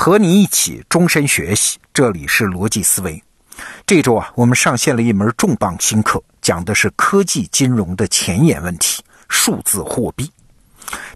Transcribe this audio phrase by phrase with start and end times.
[0.00, 3.20] 和你一起终身学习，这里是逻辑思维。
[3.84, 10.30] 这周啊，我们上线了一门重磅新课，讲的是科技金融的前沿问题——数字货币。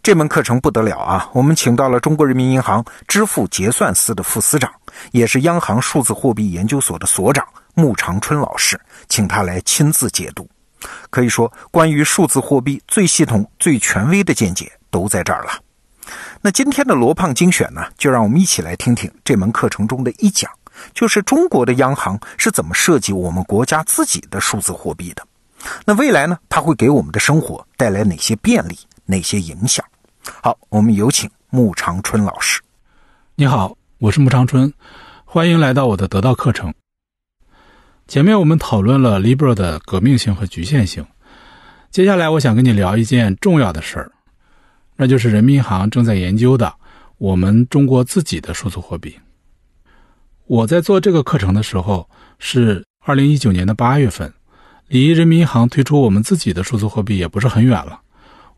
[0.02, 1.30] 这门课程不得了啊！
[1.32, 4.68] 我们请到了中国人民银行支付结算司的副司长，
[5.12, 8.78] 也是央行数字货币研究所的所长穆长春老师，
[9.08, 10.50] 请他来亲自解读。
[11.08, 15.52] 可以说，关于数字货币最系统、最权威的见解都在这儿了。
[16.40, 20.50] 那今天的罗胖精选呢，就让我们一起来听听这门课程中的一讲，
[20.92, 25.24] 就是中国的央行是怎么设计我们国家自己的数字货币的。
[25.84, 29.84] 那未来呢，它会给我们的生活带来哪些便利、哪些影响？
[30.42, 32.60] 好，我们有请穆长春老师。
[33.36, 34.72] 你好，我是穆长春，
[35.24, 36.74] 欢迎来到我的得到课程。
[38.08, 41.06] 前面我们讨论了 Libra 的革命性和局限性，
[41.90, 44.10] 接下来我想跟你聊一件重要的事儿。
[44.96, 46.72] 那就是人民银行正在研究的
[47.18, 49.14] 我们中国自己的数字货币。
[50.46, 52.08] 我在做这个课程的时候
[52.38, 54.32] 是二零一九年的八月份，
[54.88, 58.00] 离人民银行推出我们自己的数字货币也不是很远了。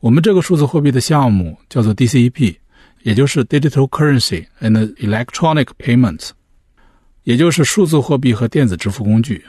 [0.00, 2.56] 我们这个数字货币的项目叫做 DCEP，
[3.02, 6.30] 也就是 Digital Currency and Electronic Payments，
[7.22, 9.44] 也就是数字货币和电子支付工具。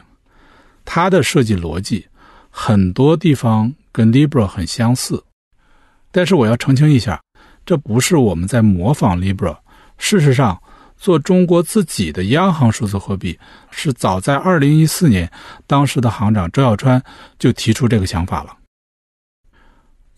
[0.86, 2.06] 它的设计逻辑
[2.50, 5.24] 很多地方跟 Libra 很相似。
[6.16, 7.22] 但是我要澄清一下，
[7.66, 9.54] 这不是我们在模仿 Libra。
[9.98, 10.58] 事实上，
[10.96, 13.38] 做中国自己的央行数字货币，
[13.70, 15.30] 是早在2014年，
[15.68, 17.04] 当时的行长周小川
[17.38, 18.56] 就提出这个想法了。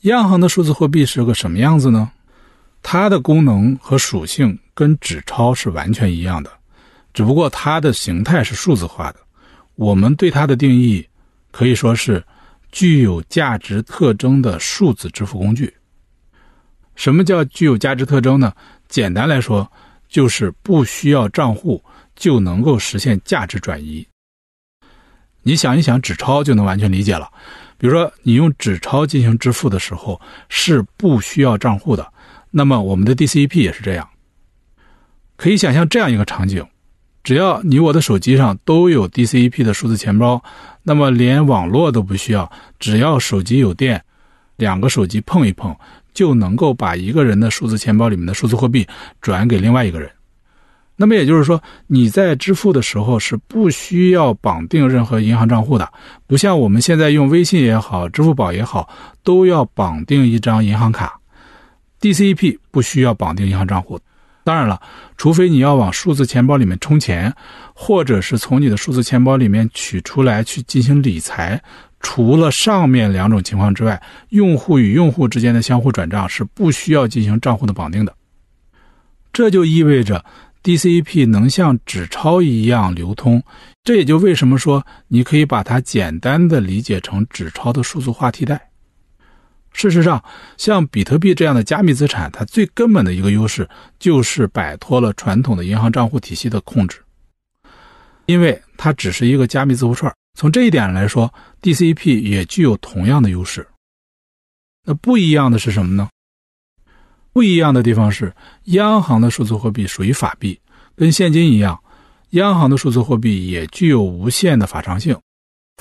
[0.02, 2.12] 央行的数字货币是个什么样子呢？
[2.84, 6.52] 它的功能和属性跟纸钞是完全一样的，
[7.12, 9.20] 只不过它的形态是数字化的。
[9.74, 11.04] 我们对它的定义
[11.50, 12.24] 可以说是
[12.72, 15.74] 具有价值特征的数字支付工具。
[16.98, 18.52] 什么叫具有价值特征呢？
[18.90, 19.72] 简单来说，
[20.10, 21.82] 就是不需要账户
[22.16, 24.06] 就能够实现价值转移。
[25.44, 27.30] 你想一想，纸钞就能完全理解了。
[27.78, 30.20] 比如说，你用纸钞进行支付的时候
[30.50, 32.12] 是不需要账户的。
[32.50, 34.10] 那么，我们的 DCEP 也是这样。
[35.36, 36.66] 可以想象这样一个场景：
[37.24, 40.44] 只要你我的手机上都有 DCEP 的数字钱包，
[40.82, 44.04] 那么连网络都不需要，只要手机有电，
[44.58, 45.74] 两个手机碰一碰。
[46.14, 48.84] 就能够把一个人的数字钱包里面的数字货币
[49.22, 50.10] 转给另外一个人。
[50.96, 55.88] 那么也就是说，你在支付的时候是不需要绑定任何银行账户的，
[56.26, 58.90] 不像我们现在用微信也好、支付宝也好，
[59.22, 61.20] 都要绑定一张银行卡。
[62.02, 64.00] DCEP 不需要绑定银行账户。
[64.44, 64.82] 当然了，
[65.18, 67.32] 除非你要往数字钱包里面充钱，
[67.76, 71.62] 或者是从你的数字钱包里面取出来去进行理财。
[72.00, 78.16] 除了上面两种情况之外，用户与用户之间的相互转账是不需要进行账户的绑定的。
[79.34, 80.24] 这就意味着
[80.64, 83.44] DCEP 能像纸钞一样流通。
[83.84, 88.70] 这也就为什么说你可以把它简单的理解成纸钞的数字化替代。
[89.72, 90.24] 事实上，
[90.58, 93.70] 像比特币这样的加密资产，它最根本的一个优势
[94.00, 96.98] 就是摆脱了传统的银行账户体系的控制，
[98.26, 100.12] 因为它只是一个加密字符串。
[100.38, 101.34] 从这一点来说
[101.64, 103.68] ，DCP 也具有同样的优势。
[104.86, 106.08] 那不一样的是什么呢？
[107.34, 108.32] 不一样的地方是，
[108.66, 110.62] 央行的数字货币属于法币，
[110.96, 111.82] 跟现金一样，
[112.30, 115.20] 央行的数字货币也具有无限的法偿性，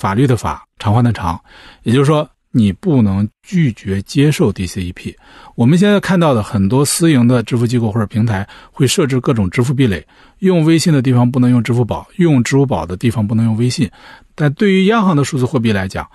[0.00, 1.38] 法律的法，偿还的偿，
[1.83, 2.27] 也就是说。
[2.56, 5.15] 你不能拒绝接受 DCEP。
[5.56, 10.03] 我们现在看到的很多私营的支付机构或者平台会设置各种支付壁垒，
[10.39, 13.91] 用微信的地方不能用支付宝，用支付宝的地方不能用微信。
[14.34, 16.09] 但对于央行的数字货币来讲，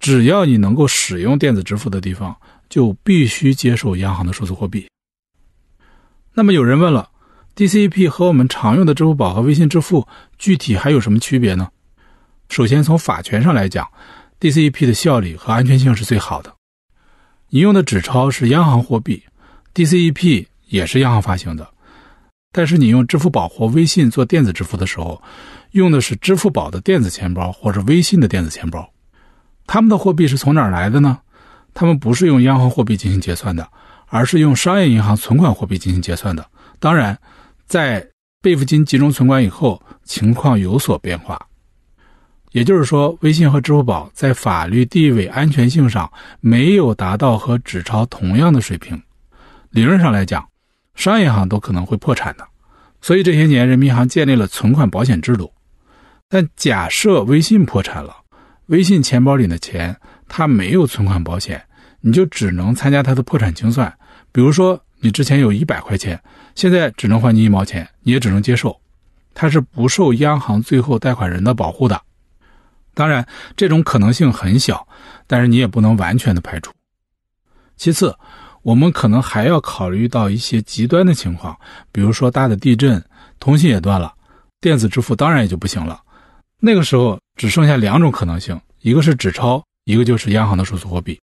[0.00, 2.34] 只要你能够使用电子支付的地方，
[2.68, 4.84] 就必须接受央行的数字货币。
[6.32, 7.08] 那么有人问了
[7.54, 10.04] ，DCEP 和我们常用的支付宝和微信支付
[10.40, 11.68] 具体还有什么区别呢？
[12.48, 13.86] 首先从法权上来讲。
[14.44, 16.52] DCEP 的效率和安全性是最好的。
[17.48, 19.22] 你用的纸钞是央行货币
[19.72, 21.66] ，DCEP 也是央行发行的。
[22.52, 25.22] 但是你用支付宝或微信做电子支付的时候，
[25.70, 28.86] 用的是支付宝的电子钱包或者微信的电子钱包。
[29.66, 31.18] 他们的货币是从哪儿来的呢？
[31.72, 33.66] 他们不是用央行货币进行结算的，
[34.08, 36.46] 而是用商业银行存款货币进行结算的。
[36.78, 37.18] 当然，
[37.66, 38.06] 在
[38.42, 41.40] 备付金集中存管以后，情况有所变化。
[42.54, 46.08] 也就是说，微信和支付宝在法律地位、安全性上
[46.38, 49.02] 没有达到和纸钞同样的水平。
[49.70, 50.48] 理论上来讲，
[50.94, 52.46] 商业银行都可能会破产的。
[53.00, 55.52] 所以这些年，人民银行建立了存款保险制度。
[56.28, 58.14] 但假设微信破产了，
[58.66, 59.96] 微信钱包里的钱
[60.28, 61.60] 它没有存款保险，
[62.02, 63.92] 你就只能参加它的破产清算。
[64.30, 66.22] 比如说，你之前有一百块钱，
[66.54, 68.80] 现在只能还你一毛钱，你也只能接受，
[69.34, 72.00] 它是不受央行最后贷款人的保护的。
[72.94, 73.26] 当然，
[73.56, 74.86] 这种可能性很小，
[75.26, 76.72] 但是你也不能完全的排除。
[77.76, 78.16] 其次，
[78.62, 81.58] 我们可能还要考虑到一些极端的情况，
[81.90, 83.04] 比如说大的地震，
[83.40, 84.14] 通信也断了，
[84.60, 86.00] 电子支付当然也就不行了。
[86.60, 91.20] 那个时候只剩下两种可能性，一个是纸钞，一个就是央行的数字货币，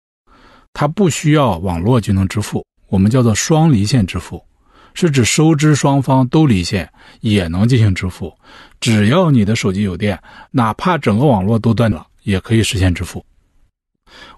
[0.73, 4.43] 它不需要网络就能支付，我们叫做双离线支付，
[4.93, 6.91] 是指收支双方都离线
[7.21, 8.33] 也能进行支付，
[8.79, 10.21] 只要你的手机有电，
[10.51, 13.25] 哪怕整个网络都断了，也可以实现支付。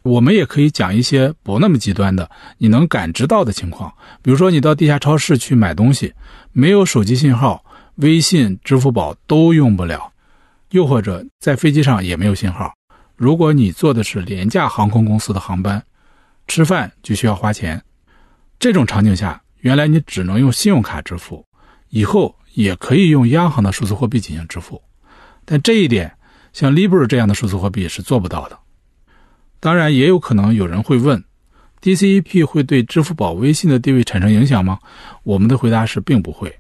[0.04, 2.30] 我们也可以讲一些不那么极端的，
[2.60, 3.92] 你能感知到的情况，
[4.22, 6.14] 比如说你到地下超市去买东西，
[6.52, 7.64] 没有手机信号，
[7.96, 10.12] 微信、支付宝都用不了，
[10.70, 12.72] 又或者在飞机上也没有信号。
[13.16, 15.82] 如果你坐的是廉价航空公司的航班，
[16.48, 17.82] 吃饭就需要花钱，
[18.60, 21.46] 这种场景下，原来你只能用信用卡支付，
[21.88, 24.82] 以后也可以用央行的数字货币进行支付，
[25.46, 26.12] 但这一点，
[26.52, 28.60] 像 Libra 这样的数字货币是做不到的。
[29.62, 31.24] 当然，也有可能有人会问
[31.82, 34.80] ，DCEP 会对支付宝、微信的地位产生影响吗？
[35.24, 36.54] 我们的回答是并不会，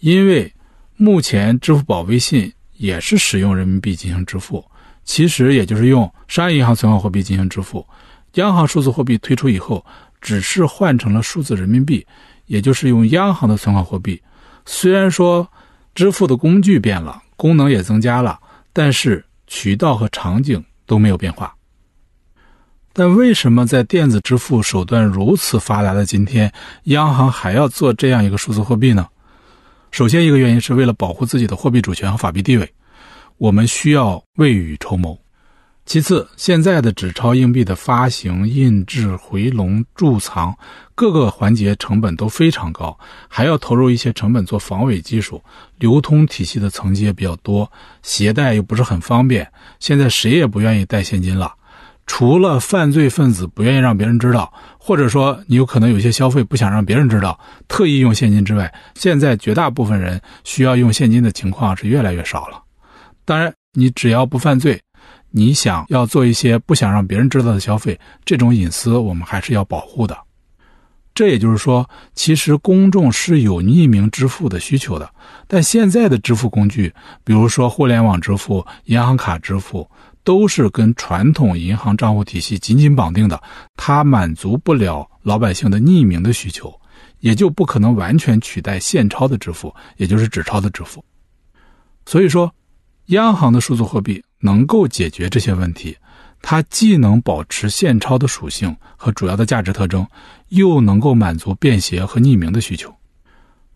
[0.00, 0.52] 因为
[0.96, 4.62] 目前支付宝、微信也是使用人民币进行支付，
[5.02, 7.86] 其实也就是用商业银行存款货币进行支付。
[8.34, 9.84] 央行数字货币推出以后，
[10.20, 12.06] 只是换成了数字人民币，
[12.46, 14.20] 也就是用央行的存款货币。
[14.64, 15.48] 虽然说
[15.94, 18.38] 支付的工具变了，功能也增加了，
[18.72, 21.54] 但是渠道和场景都没有变化。
[22.92, 26.52] 但为什么在电子支付手段如此发达的今天，
[26.84, 29.06] 央行还要做这样一个数字货币呢？
[29.90, 32.70] 首先，一个原因是为了保护自己的货币主权和法币地位，
[33.36, 35.16] 我们需要未雨绸缪。
[35.88, 40.54] 其次，现在的纸钞硬币的发行、印制、回笼、贮藏
[40.94, 42.94] 各个环节成本都非常高，
[43.26, 45.42] 还要投入一些成本做防伪技术，
[45.78, 49.50] 流通体系的层级也比较多，携带又不是很方便。
[49.80, 51.54] 现在谁也不愿意带现金了。
[52.06, 62.62] 除了犯罪分子不愿意让别人知道，或者说你有可能有些消费不想让别人知道，特意用现金之外，现在绝大部分人需要用现金的情况是越来越少了。
[63.24, 64.78] 当然，你只要不犯罪，
[65.30, 70.16] 你想要做一些不想让别人知道的消费，这种隐私我们还是要保护的。
[71.14, 75.10] 这也就是说，其实公众是有匿名支付的需求的，
[75.46, 76.94] 但现在的支付工具，
[77.24, 79.88] 比如说互联网支付、银行卡支付。
[80.24, 83.42] 都是跟传统银行账户体系紧紧绑定的，
[83.78, 86.78] 它满足不了老百姓的匿名的需求，
[87.20, 91.02] 也就不可能完全取代现钞的支付，也就是纸钞的支付。
[92.04, 92.52] 所以说，
[93.06, 95.96] 央行的数字货币能够解决这些问题，
[96.42, 100.06] 它既能保持现钞的属性和主要的价值特征，
[100.48, 102.94] 又能够满足便携和匿名的需求，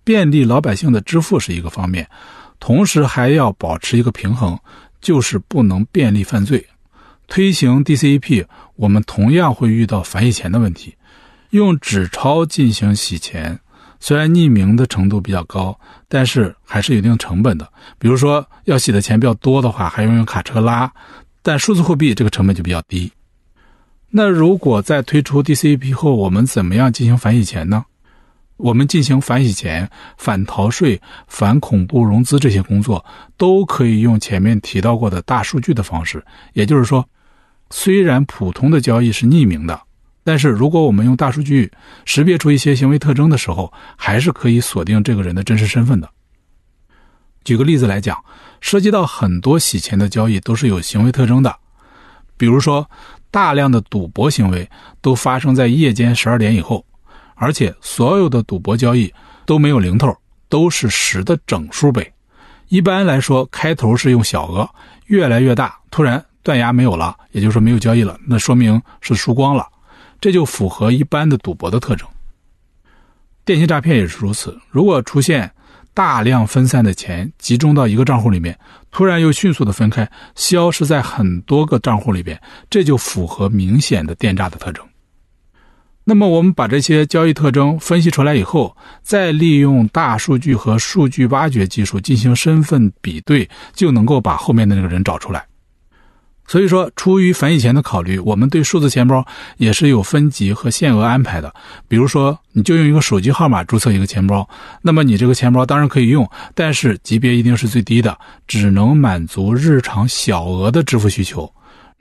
[0.05, 2.09] 便利老百姓的支付是一个方面，
[2.59, 4.59] 同时还要保持一个平衡。
[5.03, 6.65] 就是不能便利犯罪，
[7.27, 10.95] 推行 DCEP，我们同样会遇到反洗钱的问题。
[11.51, 13.59] 用纸钞进行洗钱，
[14.05, 15.79] 虽然匿名的程度比较高，
[16.09, 17.73] 但是还是有一定成本的。
[18.01, 20.93] 比如说要洗的钱比较多的话，还要用卡车拉，
[21.41, 23.13] 但数字货币这个成本就比较低。
[24.11, 27.85] 那如果在推出 DCEP 后，我们怎么样进行反洗钱呢？
[28.57, 33.05] 我们进行反洗钱、反逃税、反恐怖融资这些工作，
[33.37, 36.21] 都可以用前面提到过的大数据的方式。
[36.55, 37.09] 也就是说，
[37.71, 39.81] 虽然普通的交易是匿名的，
[40.25, 41.71] 但是如果我们用大数据
[42.05, 46.09] 识别出一些行为特征的时候，还是可以锁定这个人的真实身份的。
[47.45, 48.17] 举个例子来讲，
[48.61, 51.55] 涉及到很多洗钱的交易都是有行为特征的，
[52.37, 52.89] 比如说
[53.31, 54.69] 大量的赌博行为
[55.01, 56.85] 都发生在夜间十二点以后。
[57.35, 59.13] 而且所有的赌博交易
[59.45, 60.17] 都没有零头，
[60.49, 62.13] 都是十的整数倍。
[62.69, 64.69] 一般来说，开头是用小额，
[65.07, 69.67] 越来越大，突然断崖没有了，也就是说没有交易了，那说明是输光了，
[70.23, 72.09] 这就符合一般的赌博的特征。
[73.45, 75.51] 电信诈骗也是如此，如果出现
[75.93, 78.57] 大量分散的钱集中到一个账户里面，
[78.93, 84.87] 突然又迅速的分开，消失在很多个账户里边，这就符合明显的电诈的特征。
[86.05, 95.45] 那么我们把这些交易特征分析出来以后，再利用大数据和数据挖掘技术进行身份比对，就能够把后面的那个人找出来。
[96.53, 101.51] 所以说，出于反洗钱的考虑，我们对数字钱包也是有分级和限额安排的。
[101.89, 104.47] 比如说，你就用一个手机号码注册一个钱包，
[104.83, 108.15] 那么你这个钱包当然可以用，但是级别一定是最低的，
[108.47, 111.51] 只能满足日常小额的支付需求。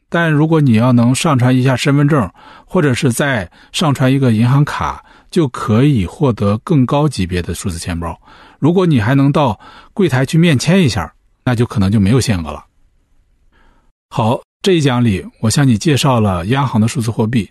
[0.09, 2.29] 但如果你要能上传一下身份证，
[2.65, 8.19] 或者是再上传一个银行卡，就可以获得更高级别的数字钱包。
[8.59, 9.57] 如果你还能到
[9.93, 11.13] 柜台去面签一下，
[11.45, 12.65] 那就可能就没有限额了。
[14.13, 17.49] 好，这一讲里我向你介绍了央行的数字货币，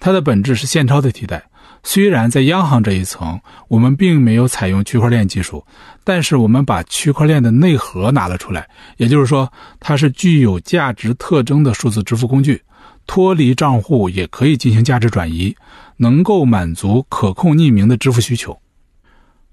[0.00, 1.40] 它的本质是现钞的替代。
[1.84, 5.64] 虽然在央行这一层，我们并没有采用区块链技术，
[6.02, 9.48] 但是我们把区块链的内核拿了出来，也就是说，
[9.78, 12.60] 它是具有价值特征的数字支付工具，
[13.06, 15.54] 脱离账户也可以进行价值转移，
[15.96, 18.58] 能够满足可控匿名的支付需求。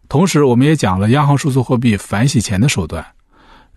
[0.10, 3.06] 同时，我们也讲了央行数字货币反洗钱的手段。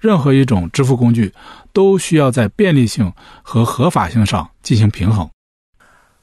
[0.01, 1.33] 任何一种支付工具
[1.73, 5.29] 都需要在便利性和合法性上进行平衡。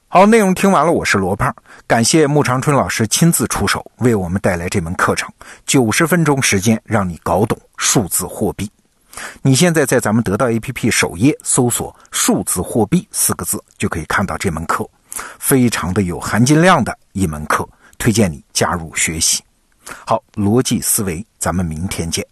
[0.08, 1.54] 好，内容听完了，我是罗胖，
[1.86, 5.30] 感谢穆长春老师亲自出手为我们带来这门课程，
[5.66, 8.70] 九十分钟时间让你搞懂数字货币。
[9.42, 14.88] 你现在在咱们得到 APP 首页搜索“数字货币”四个字，就可以看到这门课，
[15.38, 17.68] 非常的有含金量的一门课，
[17.98, 19.42] 推荐你加入学习。
[20.06, 22.26] 好，逻辑思维，咱们明天见。